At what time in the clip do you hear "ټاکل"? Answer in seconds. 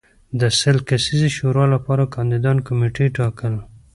3.17-3.53